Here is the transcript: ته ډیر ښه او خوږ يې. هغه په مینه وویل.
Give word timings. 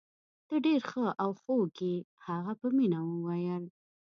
ته 0.47 0.55
ډیر 0.65 0.81
ښه 0.89 1.05
او 1.23 1.31
خوږ 1.41 1.75
يې. 1.87 1.95
هغه 2.27 2.53
په 2.59 2.67
مینه 2.77 2.99
وویل. 3.05 3.63